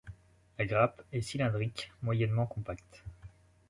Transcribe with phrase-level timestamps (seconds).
[0.57, 3.03] La grappe est cylindrique, moyennement compacte.